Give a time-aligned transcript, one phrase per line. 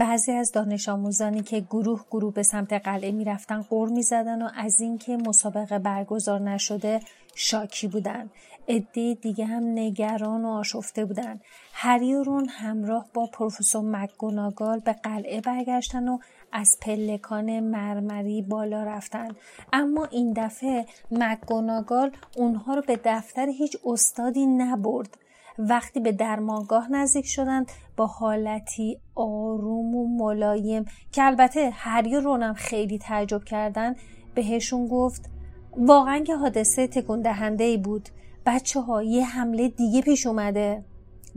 [0.00, 4.42] بعضی از دانش آموزانی که گروه گروه به سمت قلعه می رفتن قر می زدن
[4.42, 7.00] و از اینکه مسابقه برگزار نشده
[7.34, 8.30] شاکی بودن.
[8.68, 11.40] عده دیگه هم نگران و آشفته بودن.
[11.72, 16.18] هری و رون همراه با پروفسور مکگوناگال به قلعه برگشتن و
[16.52, 19.28] از پلکان مرمری بالا رفتن
[19.72, 25.16] اما این دفعه مکگوناگال اونها رو به دفتر هیچ استادی نبرد
[25.58, 32.54] وقتی به درمانگاه نزدیک شدند با حالتی آروم و ملایم که البته هری و رونم
[32.54, 33.94] خیلی تعجب کردن
[34.34, 35.30] بهشون گفت
[35.76, 38.08] واقعا که حادثه تکون دهنده ای بود.
[38.46, 40.84] بچه ها یه حمله دیگه پیش اومده.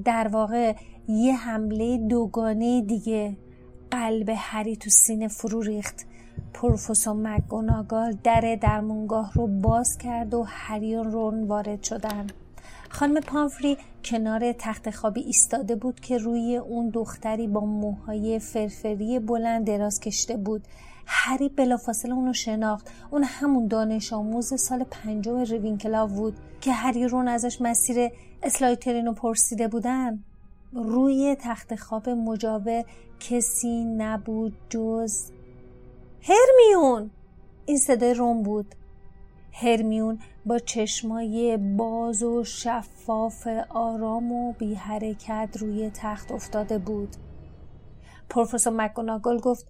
[0.06, 0.76] در واقع
[1.08, 3.38] یه حمله دوگانه دیگه.
[3.92, 6.06] قلب هری تو سینه فرو ریخت.
[6.54, 12.28] پروفسور مکگوناگال در درمونگاه رو باز کرد و هری و رون وارد شدن.
[12.94, 19.68] خانم پامفری کنار تخت خوابی ایستاده بود که روی اون دختری با موهای فرفری بلند
[19.68, 20.64] دراز کشته بود.
[21.06, 22.92] هری بلافاصله اونو شناخت.
[23.12, 28.10] اون همون دانش آموز سال پنجم روینکلاو بود که هری رون ازش مسیر
[28.44, 30.24] اسلایترین رو پرسیده بودن.
[30.74, 32.84] روی تخت خواب مجاور
[33.20, 35.32] کسی نبود جز
[36.22, 37.12] هرمیون.
[37.66, 38.76] این صدای روم بود.
[39.54, 47.10] هرمیون با چشمای باز و شفاف آرام و بی حرکت روی تخت افتاده بود.
[48.30, 49.68] پروفسور مکگوناگل گفت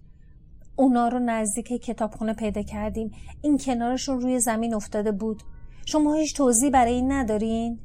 [0.76, 3.12] اونا رو نزدیک کتابخونه پیدا کردیم.
[3.42, 5.42] این کنارشون روی زمین افتاده بود.
[5.86, 7.78] شما هیچ توضیح برای این ندارین؟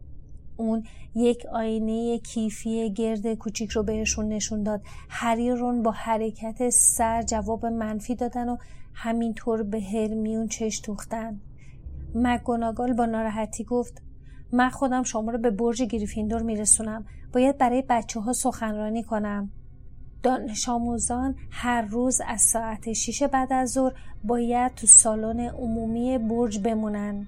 [0.57, 0.83] اون
[1.15, 4.81] یک آینه کیفی گرد کوچیک رو بهشون نشون داد.
[5.09, 8.57] هری رون با حرکت سر جواب منفی دادن و
[8.93, 11.41] همینطور به هرمیون چش توختن
[12.15, 14.01] مگوناگال با ناراحتی گفت
[14.51, 17.05] من خودم شما رو به برج گریفیندور میرسونم.
[17.33, 19.51] باید برای بچه ها سخنرانی کنم.
[20.23, 23.93] دانش آموزان هر روز از ساعت شیش بعد از ظهر
[24.23, 27.27] باید تو سالن عمومی برج بمونن.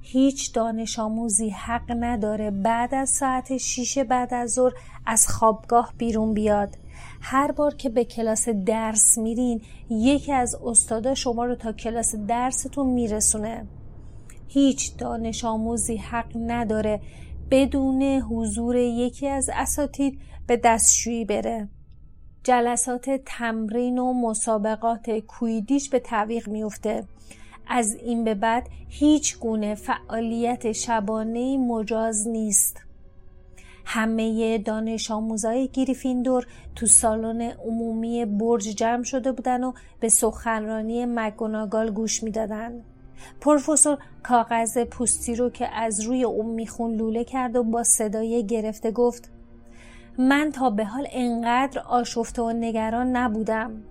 [0.00, 4.72] هیچ دانش آموزی حق نداره بعد از ساعت شیش بعد از ظهر
[5.06, 6.76] از خوابگاه بیرون بیاد.
[7.20, 9.60] هر بار که به کلاس درس میرین
[9.90, 13.66] یکی از استادا شما رو تا کلاس درستون میرسونه.
[14.52, 17.00] هیچ دانش آموزی حق نداره
[17.50, 21.68] بدون حضور یکی از اساتید به دستشویی بره.
[22.44, 27.04] جلسات تمرین و مسابقات کویدیش به تعویق میفته
[27.68, 32.76] از این به بعد هیچ گونه فعالیت شبانه مجاز نیست.
[33.84, 36.46] همه دانش آموزای گریفیندور
[36.76, 42.84] تو سالن عمومی برج جمع شده بودن و به سخنرانی مگوناگال گوش می‌دادند.
[43.40, 48.90] پروفسور کاغذ پوستی رو که از روی اون میخون لوله کرد و با صدای گرفته
[48.90, 49.30] گفت
[50.18, 53.82] من تا به حال انقدر آشفته و نگران نبودم.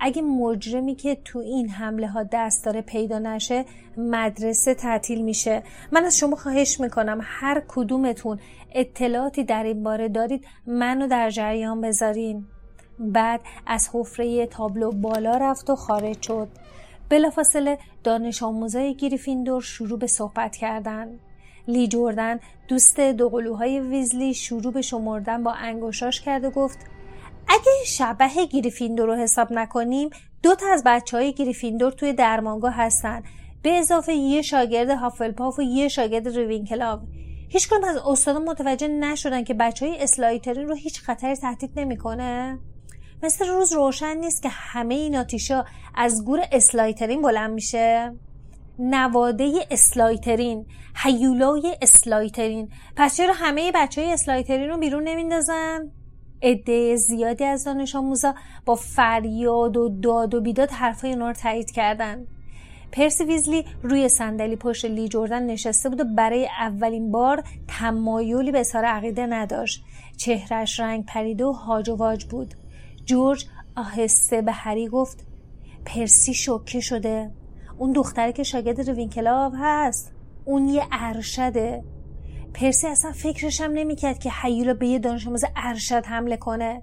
[0.00, 3.64] اگه مجرمی که تو این حمله ها دست داره پیدا نشه
[3.96, 5.62] مدرسه تعطیل میشه.
[5.92, 8.38] من از شما خواهش می‌کنم هر کدومتون
[8.72, 12.44] اطلاعاتی در این باره دارید منو در جریان بذارین.
[12.98, 16.48] بعد از حفره تابلو بالا رفت و خارج شد.
[17.08, 21.18] بلافاصله دانش آموزای گریفیندور شروع به صحبت کردن.
[21.68, 26.78] لی جوردن دوست دوقلوهای ویزلی شروع به شمردن با انگشتاش کرد و گفت
[27.48, 30.10] اگه شبح گریفیندور رو حساب نکنیم
[30.42, 33.22] دو تا از بچه های گریفیندور توی درمانگاه هستن.
[33.62, 37.00] به اضافه یه شاگرد هافلپاف و یه شاگرد ریوینکلاو
[37.48, 42.58] هیچ از استادا متوجه نشدن که بچه های اسلایترین رو هیچ خطری تهدید نمی‌کنه.
[43.22, 45.64] مثل روز روشن نیست که همه این آتیشا
[45.94, 48.12] از گور اسلایترین بلند میشه؟
[48.78, 50.66] نواده اسلایترین
[50.96, 52.68] هیولای اسلایترین.
[52.96, 55.90] پس چرا همه بچه های اسلایترین رو بیرون نمیندازن؟
[56.42, 58.34] عده زیادی از دانش آموزا
[58.66, 62.26] با فریاد و داد و بیداد حرفای اونا رو تایید کردن.
[62.92, 68.60] پرسی ویزلی روی صندلی پشت لی جردن نشسته بود و برای اولین بار تمایلی به
[68.60, 69.84] اظهار عقیده نداشت.
[70.16, 72.54] چهرش رنگ پریده و هاج و واج بود.
[73.04, 73.46] جورج
[73.76, 75.26] آهسته به هری گفت
[75.84, 77.30] پرسی شوکه شده.
[77.78, 80.12] اون دختری که شاگرد روینکلاو هست.
[80.44, 81.84] اون یه ارشده.
[82.54, 86.82] پرسی اصلا فکرش هم نمی‌کرد که حیولا به یه دانش آموز ارشد حمله کنه.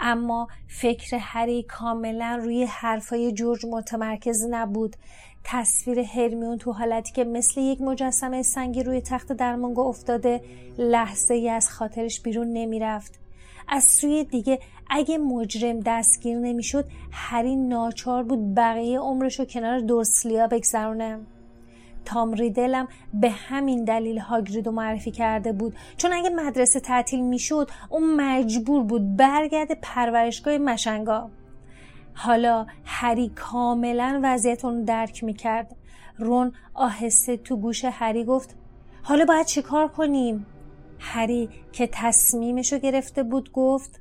[0.00, 4.96] اما فکر هری کاملا روی حرفای جورج متمرکز نبود.
[5.44, 10.40] تصویر هرمیون تو حالتی که مثل یک مجسمه سنگی روی تخت درمانگاه افتاده
[10.78, 13.25] لحظه ای از خاطرش بیرون نمی‌رفت.
[13.68, 14.58] از سوی دیگه
[14.90, 21.18] اگه مجرم دستگیر نمی‌شد هری ناچار بود بقیه عمرش رو کنار دورسلیا بگذرونه.
[22.04, 25.74] تام ریدلم به همین دلیل هاگریدو معرفی کرده بود.
[25.96, 31.30] چون اگه مدرسه تعطیل می‌شد اون مجبور بود برگرده پرورشگاه مشنگا.
[32.14, 35.76] حالا هری کاملا وضعیت اون درک می‌کرد.
[36.18, 38.56] رون آهسته تو گوش هری گفت
[39.02, 40.46] حالا باید چیکار کنیم؟
[40.98, 44.00] هری که تصمیمشو گرفته بود گفت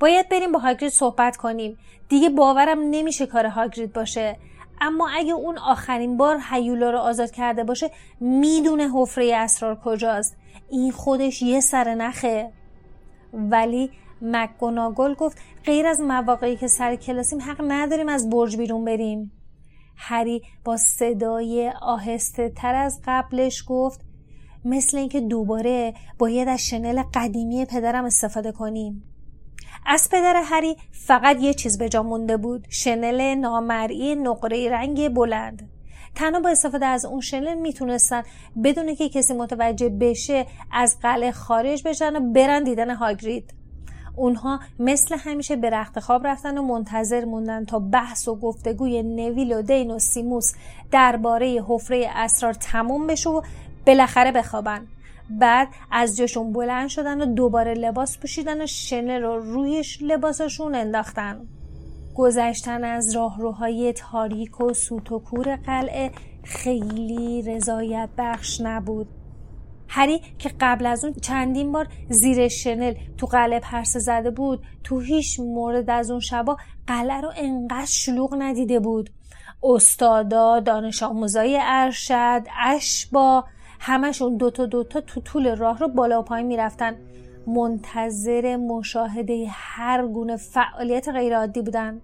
[0.00, 1.78] باید بریم با هاگرید صحبت کنیم.
[2.08, 4.36] دیگه باورم نمیشه کار هاگرید باشه.
[4.80, 7.90] اما اگه اون آخرین بار هیولا رو آزاد کرده باشه
[8.20, 10.36] می‌دونه حفره اسرار کجاست.
[10.70, 12.52] این خودش یه سر نخه.
[13.32, 13.90] ولی
[14.22, 19.32] مکگوناگل گفت غیر از مواقعی که سر کلاسیم حق نداریم از برج بیرون بریم.
[19.96, 24.00] هری با صدای آهسته تر از قبلش گفت
[24.66, 29.02] مثل اینکه دوباره باید از شنل قدیمی پدرم استفاده کنیم.
[29.86, 35.68] از پدر هری فقط یه چیز به جا مونده بود شنل نامرئی نقره رنگ بلند.
[36.14, 38.22] تنها با استفاده از اون شنل می‌تونستن
[38.64, 43.54] بدون که کسی متوجه بشه از قلعه خارج بشن و برن دیدن هاگرید.
[44.16, 49.52] اونها مثل همیشه به رخت خواب رفتن و منتظر موندن تا بحث و گفتگوی نویل
[49.52, 50.52] و دین و سیموس
[50.90, 53.42] درباره حفره اسرار تموم بشه و
[53.86, 54.86] بالاخره بخوابن.
[55.30, 61.46] بعد از جاشون بلند شدن و دوباره لباس پوشیدن و شنل رو روی لباسشون انداختن.
[62.14, 66.10] گذشتن از راهروهای تاریک و سوت و کور قلعه
[66.44, 69.08] خیلی رضایت بخش نبود.
[69.88, 75.00] هری که قبل از اون چندین بار زیر شنل تو قلعه پرسه زده بود تو
[75.00, 76.56] هیچ مورد از اون شبا
[76.86, 79.10] قلعه رو انقدر شلوغ ندیده بود.
[79.62, 83.44] استادا دانش آموزای ارشد اشبا
[83.86, 86.96] همشون دوتا دوتا تو طول راه رو بالا و پایین می‌رفتن.
[87.46, 92.00] منتظر مشاهده هر گونه فعالیت غیرعادی بودن.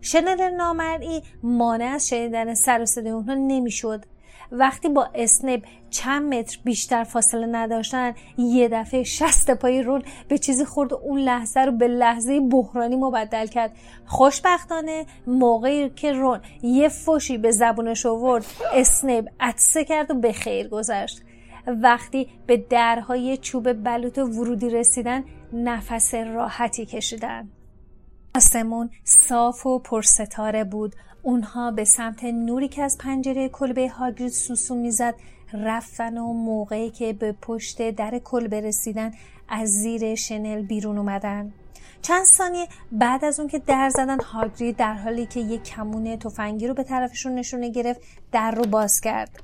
[0.00, 4.04] شنل نامرئی مانع از شنیدن سر و صدای اونها نمی‌شد.
[4.52, 10.64] وقتی با اسنپ چند متر بیشتر فاصله نداشتن یه دفعه شست پای رون به چیزی
[10.64, 13.72] خورد و اون لحظه رو به لحظه بحرانی مبدل کرد.
[14.06, 20.68] خوشبختانه موقعی که رون یه فوشی به زبونش آورد اسنپ عطسه کرد و به خیر
[20.68, 21.22] گذشت.
[21.66, 27.48] وقتی به درهای چوب بلوط ورودی رسیدن نفس راحتی کشیدن.
[28.34, 30.94] آسمون صاف و پرستاره بود.
[31.22, 35.14] اونها به سمت نوری که از پنجره کلبه هاگرید سوسو می‌زد
[35.52, 39.12] رفتن و موقعی که به پشت در کلبه رسیدن
[39.48, 41.52] از زیر شنل بیرون اومدن.
[42.02, 46.68] چند ثانیه بعد از اون که در زدن هاگرید در حالی که یک کمونه تفنگی
[46.68, 48.00] رو به طرفشون نشونه گرفت
[48.32, 49.42] در رو باز کرد.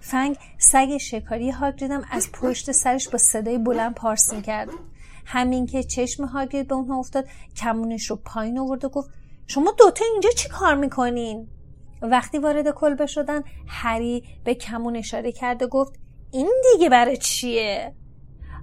[0.00, 4.68] فنگ سگ شکاری هاگریدم از پشت سرش با صدای بلند پارس کرد
[5.24, 7.24] همین که چشم هاگرید به اونها افتاد
[7.56, 9.10] کمونش رو پایین آورد و گفت
[9.46, 11.48] شما دوتا اینجا چی کار می‌کنین؟
[12.02, 15.92] وقتی وارد کلبه شدن هری به کمون اشاره کرد و گفت
[16.32, 17.94] این دیگه برای چیه؟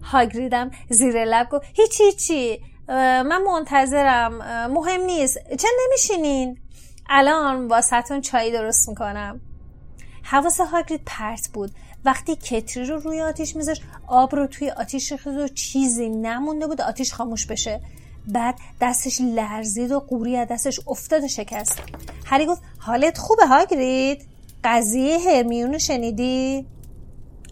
[0.04, 4.34] هاگریدم زیر لب گفت هیچی هیچی من منتظرم
[4.68, 5.38] مهم نیست.
[5.60, 6.58] چه نمیشینین؟
[7.10, 9.42] الان واسهتون چای درست می‌کنم.
[10.24, 11.72] حواس هاگرید پرت بود.
[12.06, 16.82] وقتی کتری رو روی آتیش میذاش آب رو توی آتیش ریخت و چیزی نمونده بود
[16.82, 17.82] آتیش خاموش بشه.
[18.28, 21.80] بعد دستش لرزید و قوری از دستش افتاد و شکست.
[22.26, 24.26] هری گفت حالت خوبه هاگرید؟
[24.64, 26.66] قضیه هرمیون شنیدی؟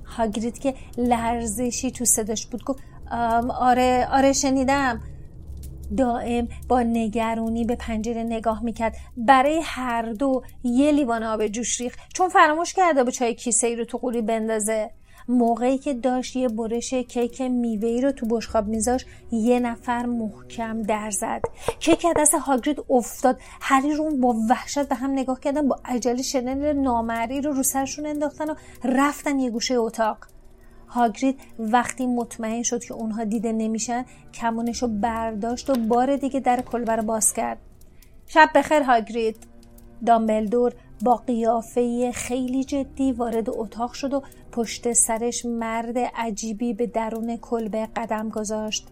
[0.06, 2.80] هاگرید که لرزشی تو صداش بود گفت
[3.60, 5.02] آره آره شنیدم.
[5.98, 8.96] دائم با نگرونی به پنجره نگاه می‌کرد.
[9.18, 13.76] برای هر دو یه لیوان آب جوش ریخ چون فراموش کرده بود چای کیسه ای
[13.76, 14.92] رو تو قوری بندازه.
[15.28, 21.12] موقعی که داشت یه برش کیک میوه رو تو بشخاب میذاش یه نفر محکم در
[21.12, 21.42] زد.
[21.80, 23.40] کیک دست هاگرید افتاد.
[23.62, 28.06] هری رو با وحشت به هم نگاه کردن با عجله شنل نامری رو رو سرشون
[28.06, 30.18] انداختن و رفتن یه گوشه اتاق.
[30.88, 36.62] هاگرید وقتی مطمئن شد که اونها دیده نمیشن کمونش رو برداشت و بار دیگه در
[36.62, 37.58] کلبه باز کرد.
[38.28, 39.38] شب بخیر هاگرید.
[40.06, 47.38] دامبلدور با قیافه خیلی جدی وارد اتاق شد و پشت سرش مرد عجیبی به درون
[47.38, 48.88] کلبه قدم گذاشت.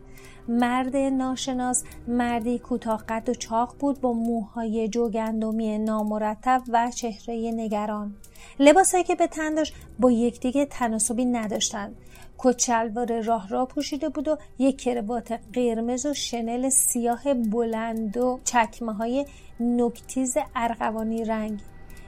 [0.48, 8.16] مرد ناشناس مردی کوتاه قد و چاق بود با موهای جوگندمی نامرتب و چهره نگران.
[8.60, 11.96] لباسهایی که به تن داشت با یکدیگه تناسبی نداشتند.
[12.38, 18.94] کچلوار راه را پوشیده بود و یک کروات قرمز و شنل سیاه بلند و چکمه
[18.94, 19.26] های
[19.60, 21.60] نکتیز ارغوانی رنگ.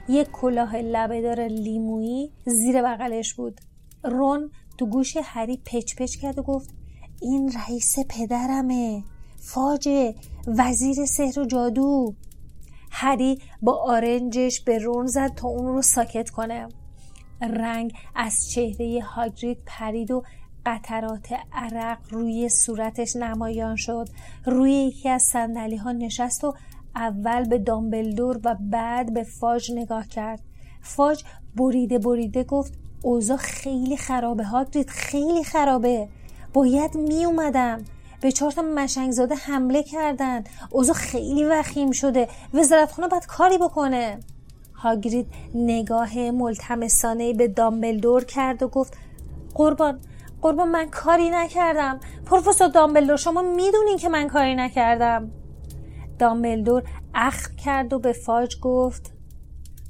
[0.08, 3.60] یک کلاه لبهدار لیمویی زیر بغلش بود.
[4.04, 6.70] رون تو گوش هری پچ پچ کرد و گفت
[7.20, 9.02] این رئیس پدرمه
[9.38, 10.14] فاجه
[10.46, 12.14] وزیر سحر و جادو.
[12.90, 16.68] هری با آرنجش به رون زد تا اون رو ساکت کنه.
[17.40, 20.22] رنگ از چهره هاگرید پرید و
[20.66, 24.08] قطرات عرق روی صورتش نمایان شد.
[24.46, 26.54] روی یکی از سندلی ها نشست و
[26.96, 30.40] اول به دامبلدور و بعد به فاج نگاه کرد.
[30.82, 31.24] فاج
[31.56, 32.72] بریده بریده گفت
[33.02, 36.08] اوضاع خیلی خرابه هاگرید خیلی خرابه.
[36.52, 37.84] باید می اومدم
[38.20, 40.44] به چهار تا مشنگزاده حمله کردن.
[40.70, 42.28] اوضاع خیلی وخیم شده.
[42.54, 44.20] وزارت خونه باید کاری بکنه.
[44.74, 48.96] هاگرید نگاه ملتمسانه به دامبلدور کرد و گفت
[49.54, 50.00] قربان
[50.42, 52.00] قربان من کاری نکردم.
[52.26, 55.30] پروفسور دامبلدور شما می‌دونین که من کاری نکردم.
[56.22, 56.82] دامبلدور
[57.14, 59.12] اخ کرد و به فاج گفت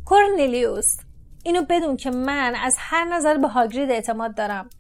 [0.05, 0.97] کورنلیوس
[1.45, 4.71] اینو بدون که من از هر نظر به هاگرید اعتماد دارم.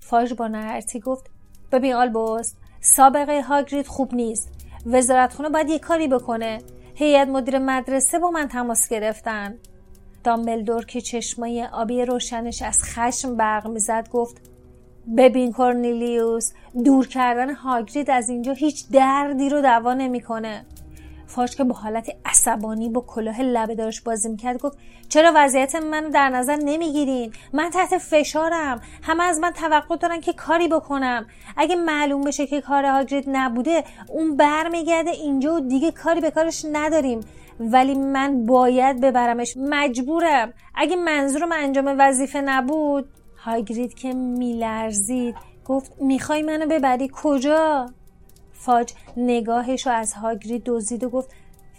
[0.00, 1.30] فاج با نهرتی گفت
[1.72, 4.52] ببین آلبوست سابقه هاگرید خوب نیست.
[4.86, 6.58] وزارتخونه باید یه کاری بکنه.
[6.94, 9.54] هیئت مدیر مدرسه با من تماس گرفتن.
[10.24, 14.50] دامبلدور که چشمای آبی روشنش از خشم برق می‌زد گفت
[15.16, 16.52] ببین کورنیلیوس
[16.84, 20.64] دور کردن هاگرید از اینجا هیچ دردی رو دوا نمی‌کنه.
[21.30, 26.10] فاش که با حالت عصبانی با کلاه لبه داشت بازی می‌کرد گفت چرا وضعیت منو
[26.10, 28.80] در نظر نمی‌گیرین؟ من تحت فشارم.
[29.02, 31.26] همه از من توقع دارن که کاری بکنم.
[31.56, 36.66] اگه معلوم بشه که کار هاگرید نبوده اون برمیگرده اینجا و دیگه کاری به کارش
[36.72, 37.20] نداریم.
[37.60, 39.56] ولی من باید ببرمش.
[39.56, 40.52] مجبورم.
[40.74, 43.08] اگه منظورم انجام وظیفه نبود
[43.44, 45.34] هاگرید که میلرزید.
[45.64, 47.86] گفت می‌خوای منو ببری کجا؟
[48.64, 51.30] فاج نگاهش رو از هاگرید دزدید و گفت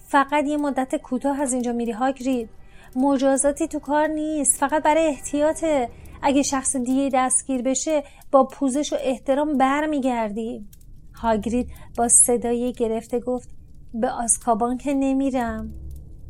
[0.07, 2.49] فقط یه مدت کوتاه از اینجا میری هاگرید
[2.95, 5.89] مجازاتی تو کار نیست فقط برای احتیاطه.
[6.21, 10.65] اگه شخص دیگه دستگیر بشه با پوزش و احترام برمیگردی.
[11.13, 13.49] هاگرید با صدای گرفته گفت
[13.93, 15.73] به آسکابان که نمیرم.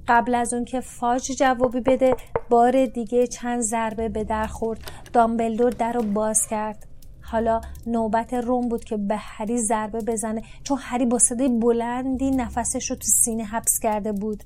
[0.08, 2.16] قبل از اون که فاج جوابی بده
[2.50, 4.92] بار دیگه چند ضربه به در خورد.
[5.14, 6.91] دامبلدور در رو باز کرد.
[7.32, 12.90] حالا نوبت روم بود که به هری ضربه بزنه چون هری با صدای بلندی نفسش
[12.90, 14.44] رو تو سینه حبس کرده بود.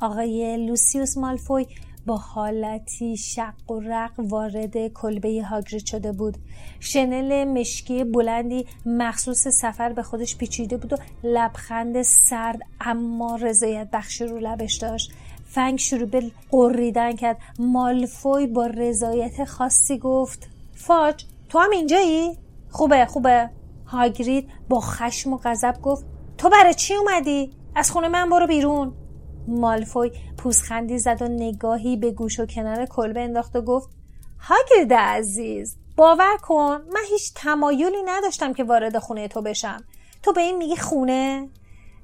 [0.00, 1.66] آقای لوسیوس مالفوی
[2.06, 6.38] با حالتی شق و رق وارد کلبه هاگرید شده بود.
[6.80, 14.24] شنل مشکی بلندی مخصوص سفر به خودش پیچیده بود و لبخند سرد اما رضایت بخشی
[14.24, 15.12] رو لبش داشت.
[15.44, 17.36] فنگ شروع به قریدن کرد.
[17.58, 22.38] مالفوی با رضایت خاصی گفت فاج تو هم اینجایی؟
[22.70, 23.50] خوبه خوبه
[23.86, 26.04] هاگرید با خشم و غضب گفت
[26.38, 28.92] تو برای چی اومدی؟ از خونه من برو بیرون
[29.48, 33.88] مالفوی پوزخندی زد و نگاهی به گوش و کنار کلبه انداخت و گفت
[34.40, 39.84] هاگرید عزیز باور کن من هیچ تمایلی نداشتم که وارد خونه تو بشم
[40.22, 41.48] تو به این میگی خونه؟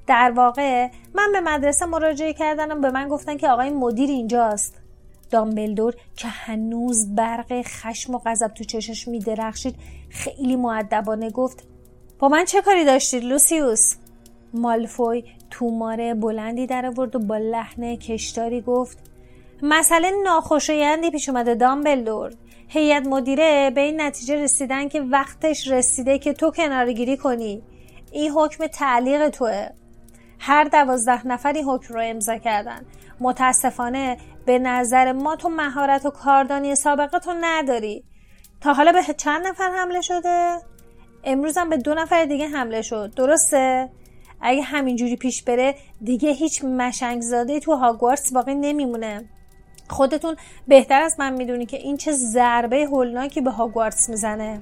[0.07, 4.86] در واقع من به مدرسه مراجعه کردنم به من گفتن که آقای مدیر اینجاست
[5.30, 9.76] دامبلدور که هنوز برق خشم و غضب تو چشش میدرخشید
[10.11, 11.64] خیلی معدبانه گفت
[12.18, 13.95] با من چه کاری داشتید لوسیوس؟
[14.54, 18.99] مالفوی توماره بلندی در آورد و با لحن کشداری گفت
[19.62, 22.33] مسئله ناخوشایندی پیش اومده دامبلدور.
[22.68, 27.62] هیئت مدیره به این نتیجه رسیدن که وقتش رسیده که تو کنارگیری کنی.
[28.12, 29.68] این حکم تعلیق توه.
[30.38, 32.80] هر دوازده نفر این حکم رو امضا کردن.
[33.21, 34.16] متاسفانه
[34.47, 38.05] به نظر ما تو مهارت و کاردانی سابقه تو نداری
[38.61, 40.59] تا حالا به چند نفر حمله شده؟
[41.25, 43.91] امروز هم به دو نفر دیگه حمله شد درسته؟
[44.41, 49.29] اگه همینجوری پیش بره دیگه هیچ مشنگزاده تو هاگوارتس باقی نمیمونه
[49.88, 50.37] خودتون
[50.69, 54.61] بهتر از من می‌دونی که این چه ضربه هولناکی به هاگوارتس می‌زنه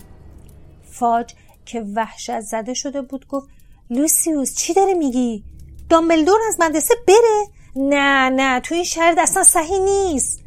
[0.85, 3.49] فاج که وحشت زده شده بود گفت
[3.91, 5.45] لوسیوس چی داره میگی؟
[5.91, 10.45] دامبلدور از مدرسه بره؟ نه نه تو این شرط اصلا صحیح نیست.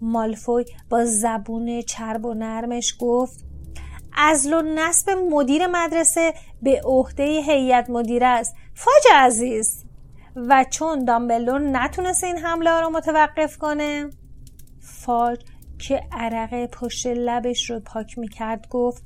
[0.00, 3.44] مالفوی با زبون چرب و نرمش گفت
[4.16, 8.54] ازل و نصب مدیر مدرسه به عهده هیئت مدیره است.
[8.74, 9.84] فاج عزیز.
[10.36, 14.10] و چون دامبلدور نتونست این حمله رو متوقف کنه
[14.80, 15.40] فاج
[15.78, 19.02] که عرقه پشت لبش رو پاک می‌کرد گفت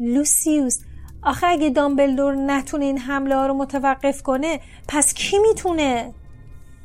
[0.00, 0.80] لوسیوس
[1.22, 6.14] آخه اگه دامبلدور نتونه این حمله ها رو متوقف کنه پس کی می‌تونه؟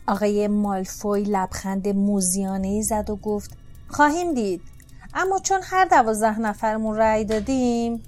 [0.08, 3.58] آقای مالفوی لبخند موزیانه زد و گفت
[3.88, 4.62] خواهیم دید.
[5.14, 8.04] اما چون هر دوازده نفرمون رأی دادیم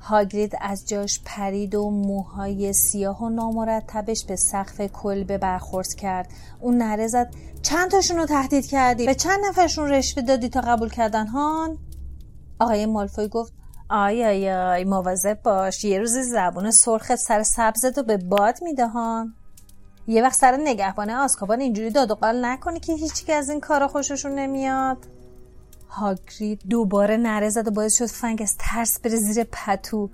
[0.00, 6.28] هاگرید از جاش پرید و موهای سیاه و نامرتبش به سقف کلبه برخورد کرد.
[6.60, 10.88] اون نره زد چند تاشون رو تهدید کردی؟ به چند نفرشون رشوه دادی تا قبول
[10.88, 11.78] کردن هان؟
[12.58, 13.52] آقای مالفوی گفت
[13.90, 18.86] آی آی آی مواظب باش یه روز زبون سرخت سر سبزت رو به باد میده
[18.86, 19.34] هان؟
[20.06, 23.88] یه وقت سر نگهبانه آسکابان اینجوری داد و قال نکنی که هیچی از این کارا
[23.88, 24.98] خوششون نمیاد.
[25.88, 30.10] هاگرید دوباره نره زد و باعث شد فنگ از ترس بره زیر پتو.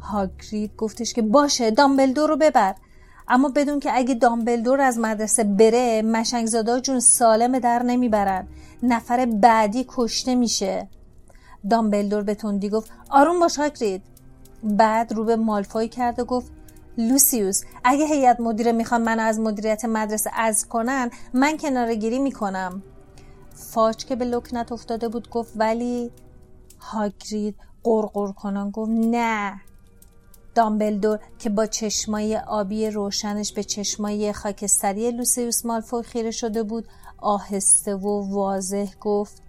[0.00, 2.74] هاگرید گفتش که باشه دامبلدور رو ببر.
[3.28, 8.46] اما بدون که اگه دامبلدور از مدرسه بره مشنگزادا جون سالم در نمی‌برن.
[8.82, 10.88] نفر بعدی کشته میشه.
[11.70, 14.02] دامبلدور به تندی گفت آروم باش هاگرید.
[14.62, 16.52] بعد رو به مالفوی کرد و گفت
[17.08, 22.82] لوسیوس اگه هیئت مدیره می‌خوان من از مدیریت مدرسه از کنن من کنار گیری می‌کنم.
[23.54, 26.10] فاج که به لکنت افتاده بود گفت ولی
[26.80, 29.60] هاگرید قرقر کنان گفت نه.
[30.54, 37.94] دامبلدور که با چشمای آبی روشنش به چشمای خاکستری لوسیوس مالفوی خیره شده بود آهسته
[37.94, 39.42] و واضح گفت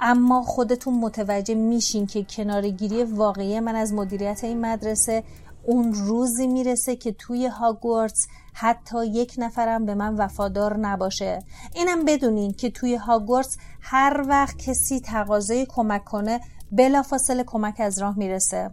[0.00, 5.24] اما خودتون متوجه میشین که کنارگیری واقعی من از مدیریت این مدرسه
[5.66, 11.38] اون روزی می‌رسه که توی هاگوارتس حتی یک نفرم به من وفادار نباشه.
[11.74, 16.40] اینم بدونین که توی هاگوارتس هر وقت کسی تقاضای کمک کنه
[16.72, 18.70] بلافاصله کمک از راه می‌رسه.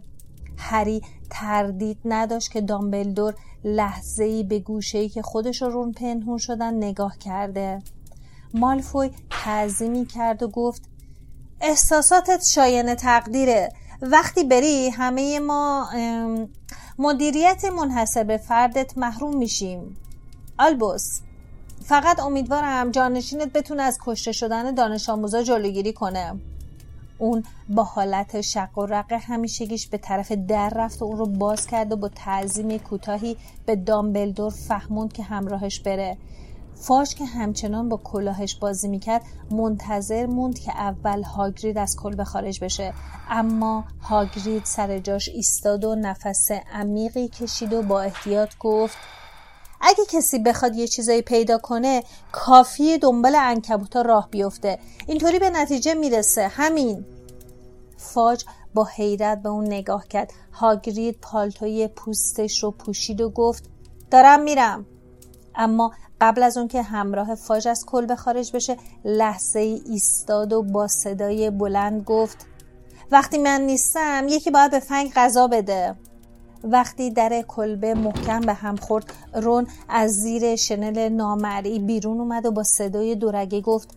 [0.58, 6.38] هری تردید نداشت که دامبلدور لحظه ای به گوشه ای که خودش رو رون پنهون
[6.38, 7.82] شدن نگاه کرده.
[8.54, 10.82] مالفوی تعظیمی کرد و گفت
[11.60, 13.72] احساساتت شاین تقدیره.
[14.02, 15.88] وقتی بری همه ما
[16.98, 19.96] مدیریت منحصر به فردت محروم میشیم.
[20.58, 21.20] آلبوس
[21.84, 26.40] فقط امیدوارم جانشینت بتونه از کشته شدن دانش آموزا جلوگیری کنه.
[27.18, 31.66] اون با حالت شق و رق همیشگیش به طرف در رفت و اون رو باز
[31.66, 36.16] کرد و با تعظیم کوتاهی به دامبلدور فهموند که همراهش بره.
[36.74, 42.64] فاش که همچنان با کلاهش بازی می‌کرد منتظر موند که اول هاگرید از کلبه خارج
[42.64, 42.94] بشه.
[43.30, 48.96] اما هاگرید سر جاش ایستاد و نفس عمیقی کشید و با احتیاط گفت
[49.80, 54.78] اگه کسی بخواد یه چیزایی پیدا کنه کافی دنبال انکبوتا راه بیفته.
[55.06, 56.48] اینطوری به نتیجه می‌رسه.
[56.48, 57.04] همین.
[57.96, 60.32] فاج با حیرت به اون نگاه کرد.
[60.52, 63.64] هاگرید پالتوی پوستش رو پوشید و گفت
[64.10, 64.86] دارم میرم.
[65.54, 70.62] اما قبل از اون که همراه فاج از کلبه خارج بشه لحظه ای ایستاد و
[70.62, 72.46] با صدای بلند گفت
[73.10, 75.94] وقتی من نیستم یکی باید به فنگ غذا بده.
[76.64, 82.50] وقتی در کلبه محکم به هم خورد رون از زیر شنل نامرئی بیرون اومد و
[82.50, 83.88] با صدای دورگه گفت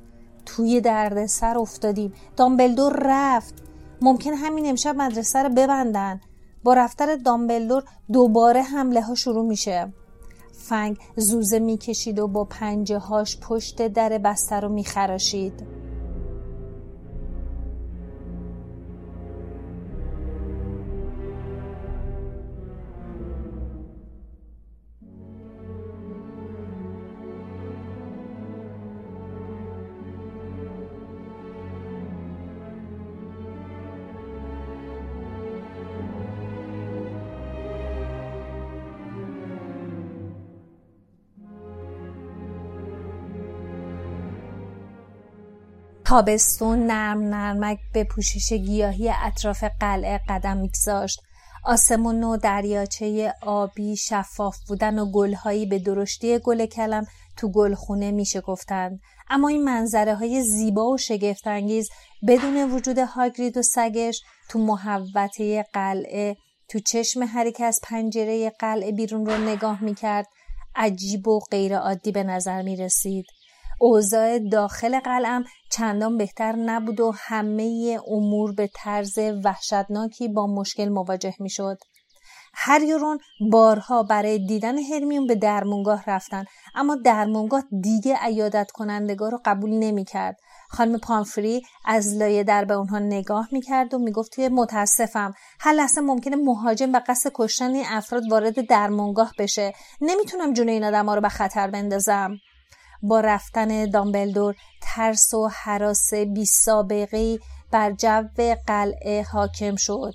[0.45, 3.53] توی دردسر افتادیم دامبلدور رفت.
[4.01, 6.21] ممکن همین امشب مدرسه رو ببندن.
[6.63, 9.93] با رفتن دامبلدور دوباره حمله ها شروع میشه.
[10.69, 15.86] فنگ زوزه می‌کشید و با پنجه هاش پشت در بسته رو میخراشید.
[46.07, 51.21] تابستون نرم نرمک به پوشش گیاهی اطراف قلعه قدم میگذاشت.
[51.63, 57.05] آسمون و دریاچه آبی شفاف بودن و گلهایی به درشتی گل کلم
[57.37, 61.89] تو گلخونه میشه گفتند اما این منظره های زیبا و شگفتانگیز
[62.27, 66.35] بدون وجود هاگرید و سگش تو محوطه قلعه
[66.69, 70.27] تو چشم که از پنجره قلعه بیرون رو نگاه می‌کرد.
[70.75, 73.25] عجیب و غیرعادی به نظر می رسید.
[73.79, 81.33] اوضاع داخل قلعم چندان بهتر نبود و همه امور به طرز وحشتناکی با مشکل مواجه
[81.39, 81.77] می شد.
[82.53, 83.19] هریورون
[83.51, 90.05] بارها برای دیدن هرمیون به درمونگاه رفتن اما درمونگاه دیگه ایادت کنندگاه رو قبول نمی
[90.05, 90.37] کرد.
[90.69, 96.01] خانم پامفری از لایه در به اونها نگاه می‌کرد و می‌گفت که متاسفم هر لحظه
[96.01, 101.21] ممکنه مهاجم به قصد کشتن این افراد وارد درمونگاه بشه نمی‌تونم جون این آدم رو
[101.21, 102.37] به خطر بندازم
[103.03, 107.39] با رفتن دامبلدور ترس و حراس بی سابقه
[107.71, 108.23] بر جو
[108.67, 110.13] قلعه حاکم شد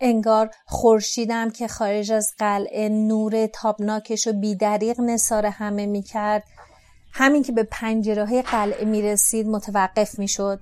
[0.00, 6.44] انگار خورشیدم که خارج از قلعه نور تابناکش و بیدریق نصار همه می‌کرد
[7.12, 10.60] همین که به پنجره قلعه می رسید متوقف می شد.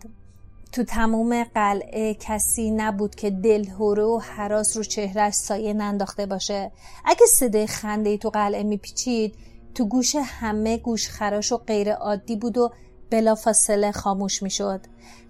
[0.73, 6.73] تو تموم قلعه کسی نبود که دلهوره و حراس رو چهرش سایه ننداخته باشه.
[7.05, 9.35] اگه صدای خنده تو قلعه می پیچید
[9.75, 12.71] تو گوش همه گوش خراش و غیر عادی بود و
[13.11, 14.81] بلافاصله خاموش می شد.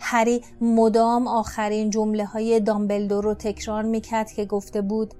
[0.00, 5.14] هری مدام آخرین جمله های دامبلدور رو تکرار می کرد که گفته بود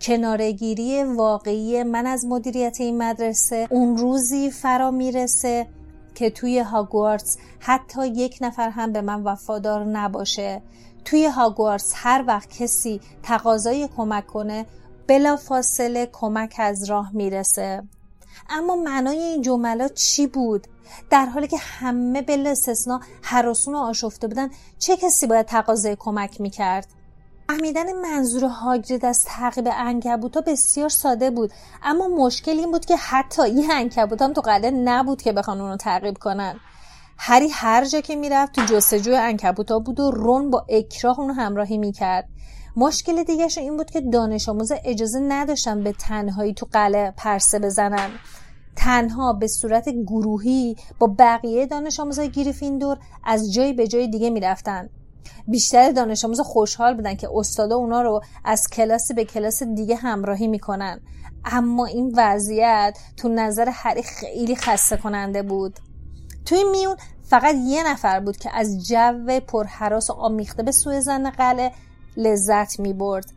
[0.00, 5.66] کنارگیری واقعی من از مدیریت این مدرسه اون روزی فرا می‌رسه
[6.14, 10.62] که توی هاگوارتس حتی یک نفر هم به من وفادار نباشه
[11.04, 14.66] توی هاگوارتس هر وقت کسی تقاضای کمک کنه
[15.06, 17.82] بلا فاصله کمک از راه می‌رسه
[18.50, 20.66] اما معنای این جملات چی بود؟
[21.10, 26.40] در حالی که همه بلا استثنا حراسون و آشفته بودن چه کسی باید تقاضای کمک
[26.40, 26.86] می‌کرد؟
[27.48, 31.50] فهمیدن منظور هاگرید از تعقیب انکبوتا بسیار ساده بود
[31.82, 35.76] اما مشکل این بود که حتی یه انکبوت هم تو قلعه نبود که بخوان اونو
[35.76, 36.60] تعقیب کنن
[37.18, 41.78] هری هر جا که می‌رفت تو جستجوی انکبوتا بود و رون با اکراه اونو همراهی
[41.78, 42.28] می‌کرد
[42.76, 48.10] مشکل دیگرش این بود که دانش آموز اجازه نداشتن به تنهایی تو قلعه پرسه بزنن.
[48.76, 54.88] تنها به صورت گروهی با بقیه دانش آموزای گریفیندور از جای به جای دیگه می‌رفتن.
[55.48, 60.46] بیشتر دانش آموز خوشحال بودن که استادا اونا رو از کلاس به کلاس دیگه همراهی
[60.46, 61.00] می‌کنن.
[61.44, 65.78] اما این وضعیت تو نظر هری خیلی خسته کننده بود.
[66.44, 71.30] توی میون فقط یه نفر بود که از جو پرحراس و آمیخته به سوی زن
[71.30, 71.72] قلعه
[72.18, 73.32] لذت می برد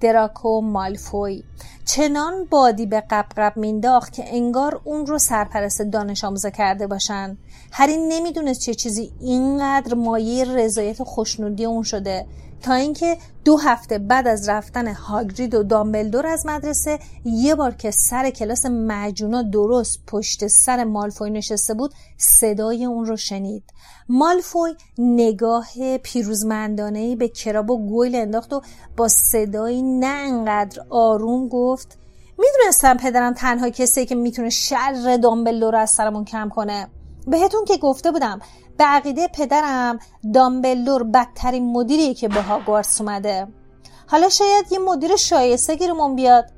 [0.00, 1.42] دراکو مالفوی.
[1.84, 7.36] چنان بادی به قبقب مینداخت که انگار اون رو سرپرست دانش آموزه کرده باشن.
[7.72, 12.26] هری نمی‌دونست چه چیزی اینقدر مایه رضایت و خوشنودی اون شده.
[12.66, 17.90] تا اینکه دو هفته بعد از رفتن هاگرید و دامبلدور از مدرسه یه بار که
[17.90, 23.64] سر کلاس مجونا درست پشت سر مالفوی نشسته بود صدای اون رو شنید.
[24.08, 28.62] مالفوی نگاه پیروزمندانه به کراب و گویل انداخت و
[28.96, 31.98] با صدایی نه انقدر آروم گفت
[32.38, 36.88] می‌دونستم پدرم تنها کسی که می‌تونه شر دامبلدور رو از سرمون کم کنه.
[37.26, 38.40] بهتون که گفته بودم
[38.78, 39.98] به عقیده پدرم
[40.34, 43.48] دامبلدور بدترین مدیریه که به هاگوارتس اومده.
[44.06, 46.50] حالا شاید یه مدیر شایسته گیرمون بیاد.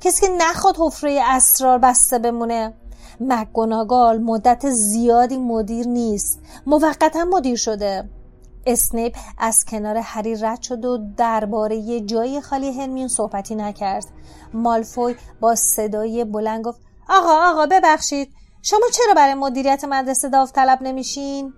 [0.00, 2.74] کسی که نخواد حفره اسرار بسته بمونه.
[3.20, 6.40] مکگوناگال مدت زیادی مدیر نیست.
[6.66, 8.08] موقتا مدیر شده.
[8.66, 14.04] اسنیپ از کنار هری رد شد و درباره یه جای خالی هرمیون صحبتی نکرد.
[14.54, 18.32] مالفوی با صدای بلند گفت آقا آقا ببخشید.
[18.62, 21.52] شما چرا برای مدیریت مدرسه داوطلب نمیشین؟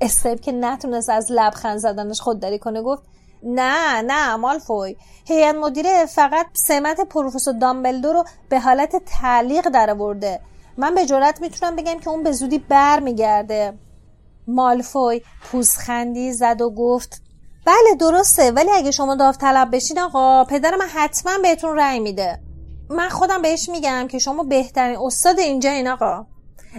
[0.00, 3.02] اسنیپ که نتونست از لبخند زدنش خودداری کنه گفت
[3.42, 4.96] نه نه مالفوی.
[5.26, 10.40] هیئت مدیره فقط سمت پروفسور دامبلدور رو به حالت تعلیق درآورده
[10.76, 13.78] من به جرات می‌تونم بگم که اون به زودی بر میگرده
[14.48, 17.22] مالفوی پوزخندی زد و گفت
[17.66, 22.47] بله درسته ولی اگه شما داوطلب بشین آقا پدر من حتما بهتون رأی میده.
[22.90, 26.26] من خودم بهش میگم که شما بهترین استاد اینجا این آقا.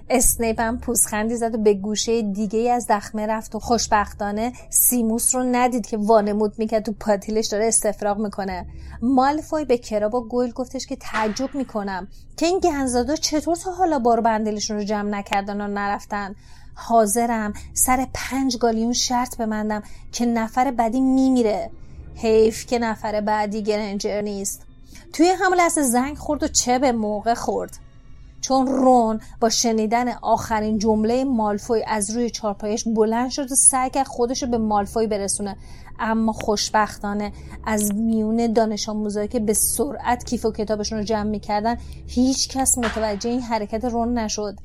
[0.10, 5.43] اسنیپ هم پوزخندی زد و به گوشه دیگه از دخمه رفت و خوشبختانه سیموس رو
[5.43, 8.65] ندید که وانمود می‌کرد تو پاتیلش داره استفراغ می‌کنه.
[9.02, 14.00] مالفوی به کراب و گویل گفتش که تعجب می‌کنم که این گنزادا چطور تا حالا
[14.00, 16.36] بار بندلشون رو جمع نکردن و نرفتن.
[16.76, 21.72] حاضرم سر پنج گالیون شرط بمندم که نفر بعدی میمیره.
[22.15, 24.68] حیف که نفر بعدی گرنجر نیست.
[25.13, 27.78] توی همون لحظه زنگ خورد و چه به موقع خورد.
[28.41, 34.08] چون رون با شنیدن آخرین جمله مالفوی از روی چارپایش بلند شد و سعی کرد
[34.08, 35.58] خودش رو به مالفوی برسونه.
[36.00, 37.34] اما خوشبختانه
[37.65, 42.78] از میون دانش آموزایی که به سرعت کیف و کتابشون رو جمع می‌کردن هیچ کس
[42.78, 44.56] متوجه این حرکت رون نشد.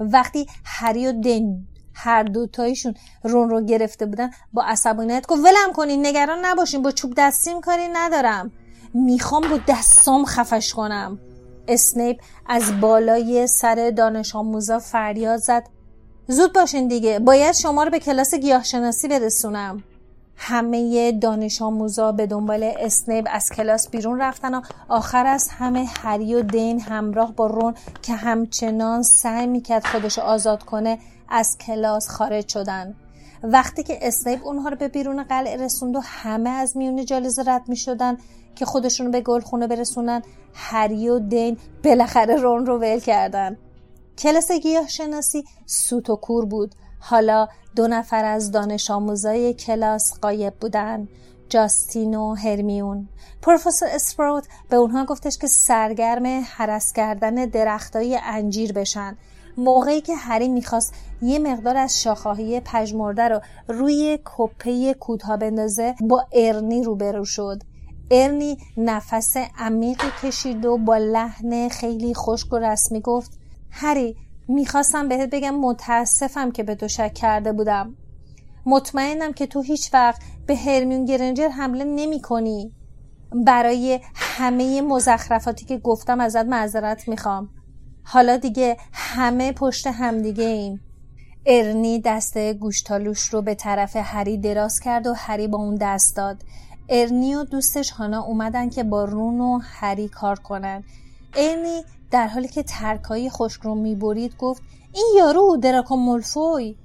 [0.00, 6.06] وقتی هری و دن هر دوتایشون رون رو گرفته بودن با عصبانیت گفت ولم کنین
[6.06, 8.52] نگران نباشین با چوب دستیم کاری ندارم.
[8.94, 11.18] می‌خوام با دستام خفش کنم.
[11.68, 15.66] اسنیپ از بالای سر دانش آموزا فریاد زد.
[16.28, 19.82] زود باشین دیگه باید شما رو به کلاس گیاهشناسی برسونم.
[20.36, 26.34] همه دانش آموزا به دنبال اسنیپ از کلاس بیرون رفتن و آخر از همه هری
[26.34, 30.98] و دین همراه با رون که همچنان سعی می‌کرد خودش آزاد کنه
[31.28, 32.94] از کلاس خارج شدن.
[33.42, 37.68] وقتی که اسنیپ اونها رو به بیرون قلعه رسوند و همه از میون جالزه رد
[37.68, 38.16] می شدن
[38.54, 40.22] که خودشون به گلخونه برسونن
[40.54, 43.56] هری و دین بالاخره رون رو ول کردن.
[44.18, 46.74] کلاس گیاه شناسی سوت و کور بود.
[47.00, 51.08] حالا دو نفر از دانش آموزای کلاس قایب بودن
[51.48, 53.08] جاستین و هرمیون.
[53.42, 59.16] پروفسور اسپروت به اونها گفتش که سرگرم حرس کردن درختای انجیر بشن.
[59.56, 66.26] موقعی که هری می‌خواست یه مقدار از شاخه‌های پژمرده رو روی کپه کوتاه بندازه با
[66.32, 67.62] ارنی روبرو شد.
[68.10, 73.38] ارنی نفس عمیقی کشید و با لحن خیلی خشک و رسمی گفت
[73.70, 74.16] هری
[74.48, 77.96] می‌خواستم بهت بگم متاسفم که به تو شک کرده بودم.
[78.66, 82.72] مطمئنم که تو هیچ وقت به هرمیون گرنجر حمله نمی کنی.
[83.46, 87.48] برای همه مزخرفاتی که گفتم ازت معذرت می‌خوام.
[88.04, 90.80] حالا دیگه همه پشت همدیگه ایم.
[91.46, 96.42] ارنی دست گوشتالوش رو به طرف هری دراز کرد و هری با اون دست داد.
[96.90, 100.84] ارنی و دوستش هانا اومدن که با رون و هری کار کنن.
[101.36, 106.76] ارنی در حالی که ترکایی خشک رو می‌برید گفت این یارو دراکو ملفوی.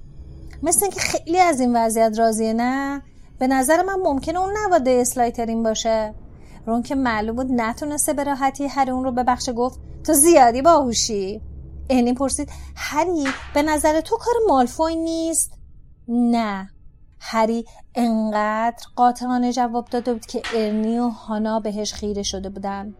[0.62, 3.02] مثل اینکه خیلی از این وضعیت راضیه نه؟
[3.38, 6.14] به نظر من ممکنه اون نواده اسلایترین باشه.
[6.66, 11.40] رون که معلوم بود نتونسته به راحتی هری اون رو ببخشه گفت تو زیادی باهوشی.
[11.90, 15.52] ارنی پرسید هری به نظر تو کار مالفوی نیست؟
[16.08, 16.70] نه.
[17.28, 22.94] هری انقدر قاطعانه جواب داده بود که ارنی و هانا بهش خیره شده بودن.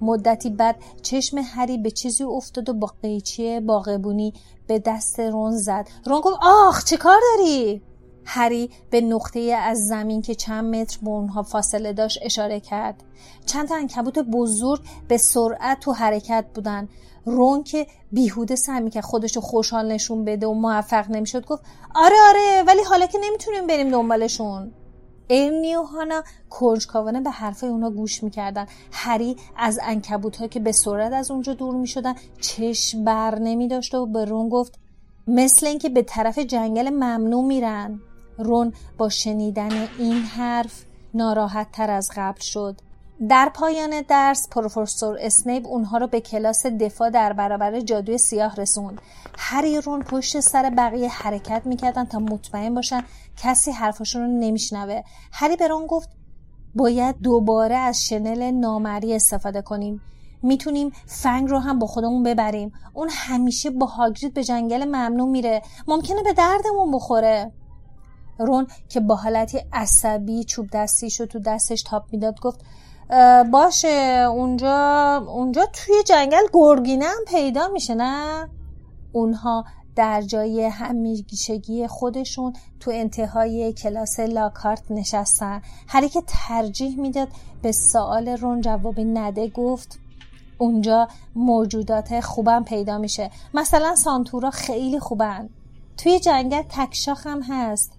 [0.00, 4.32] مدتی بعد چشم هری به چیزی افتاد و با قیچی باغبونی
[4.66, 5.88] به دست رون زد.
[6.06, 7.82] رون گفت آخ چه کار داری؟
[8.24, 13.04] هری به نقطه از زمین که چند متر به اونها فاصله داشت اشاره کرد.
[13.46, 16.88] چند تا انکبوت بزرگ به سرعت تو حرکت بودن.
[17.26, 21.62] رون که بیهوده سعی که خودشو خوشحال نشون بده و موفق نمی‌شد گفت
[21.94, 24.72] آره آره ولی حالا که نمی‌تونیم بریم دنبالشون.
[25.30, 28.66] ارنی و هانا کنجکاوانه به حرف اونا گوش می‌کردن.
[28.92, 34.06] هری از انکبوت ها که به سرعت از اونجا دور می‌شدن چشم بر نمی و
[34.06, 34.78] به رون گفت
[35.26, 38.00] مثل اینکه به طرف جنگل ممنوع میرن.
[38.38, 40.84] رون با شنیدن این حرف
[41.14, 42.80] ناراحت تر از قبل شد.
[43.28, 49.00] در پایان درس پروفسور اسنیپ اونها رو به کلاس دفاع در برابر جادوی سیاه رسوند.
[49.38, 53.04] هری رون پشت سر بقیه حرکت می‌کردن تا مطمئن باشن
[53.36, 55.02] کسی حرفاشون رو نمیشنوه.
[55.32, 56.08] هری به رون گفت
[56.74, 60.00] باید دوباره از شنل نامری استفاده کنیم.
[60.42, 62.72] می‌تونیم فنگ رو هم با خودمون ببریم.
[62.94, 65.62] اون همیشه با هاگرید به جنگل ممنوع میره.
[65.88, 67.52] ممکنه به دردمون بخوره.
[68.38, 72.60] رون که با حالتی عصبی چوب دستیشو تو دستش تاپ می‌داد گفت
[73.52, 78.48] باشه اونجا اونجا توی جنگل گرگینه هم پیدا میشه نه؟
[79.12, 79.64] اونها
[79.96, 85.62] در جای همیشگی خودشون تو انتهای کلاس لاکارت نشستن.
[85.88, 87.28] هری که ترجیح می‌داد
[87.62, 89.98] به سوال رون جوابی نده گفت
[90.58, 93.30] اونجا موجودات خوبم پیدا میشه.
[93.54, 95.48] مثلا سانتورا خیلی خوبن.
[95.96, 97.95] توی جنگل تکشاخ هم هست.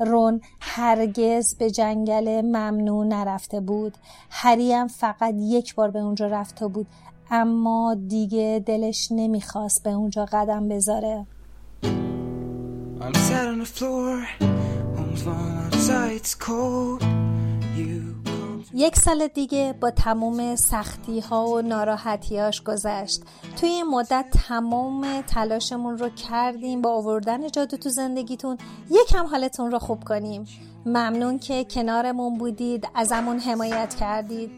[0.00, 3.94] رون هرگز به جنگل ممنوع نرفته بود.
[4.30, 6.86] هریم فقط یک بار به اونجا رفته بود
[7.30, 11.26] اما دیگه دلش نمی‌خواست به اونجا قدم بذاره.
[18.74, 23.22] یک سال دیگه با تمام سختی ها و ناراحتیاش گذشت.
[23.60, 28.58] توی این مدت تمام تلاشمون رو کردیم با آوردن جادو تو زندگیتون.
[28.90, 30.44] یکم حالتون رو خوب کنیم.
[30.86, 32.88] ممنون که کنارمون بودید.
[32.94, 34.50] ازمون حمایت کردید.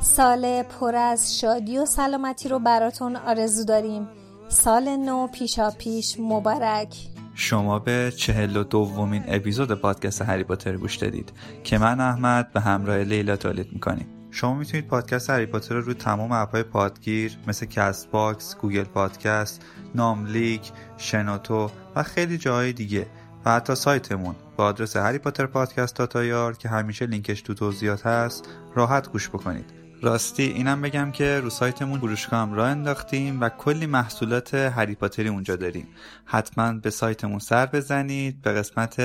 [0.00, 4.08] سال پر از شادی و سلامتی رو براتون آرزو داریم.
[4.48, 7.13] سال نو پیشاپیش مبارک.
[7.34, 11.32] شما به چهل و دومین اپیزود پادکست هری پاتر گوش دادید
[11.64, 14.06] که من احمد به همراه لیلا تولید می‌کنیم.
[14.30, 19.62] شما می‌تونید پادکست هری پاتر رو روی تمام اپهای پادگیر مثل Castbox، Google Podcast،
[19.94, 23.06] ناملیک، شنوتو و خیلی جاهای دیگه
[23.44, 26.18] و حتی سایتمون با آدرس هری پاتر پادکست
[26.58, 29.83] که همیشه لینکش تو توضیحات هست راحت گوش بکنید.
[30.04, 35.28] راستی اینم بگم که رو سایتمون فروشگاه هم راه انداختیم و کلی محصولات هری پاتری
[35.28, 35.88] اونجا داریم.
[36.24, 39.00] حتما به سایتمون سر بزنید به قسمت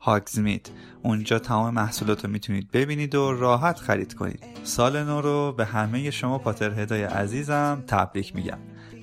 [0.00, 0.70] هاگزمید.
[1.02, 4.44] اونجا تمام محصولات رو می‌تونید ببینید و راحت خرید کنید.
[4.64, 8.58] سال نو رو به همه شما پاتر هدای عزیزم تبریک میگم.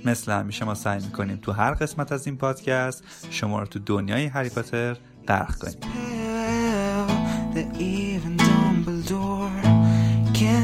[0.05, 4.25] مثل همیشه ما سعی می‌کنیم تو هر قسمت از این پادکست شما رو تو دنیای
[4.25, 5.77] هری پاتر غرق کنیم.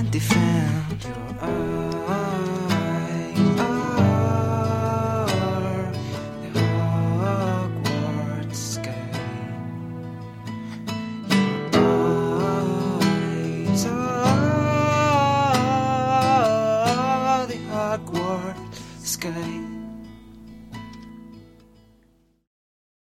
[0.10, 1.79] défendre.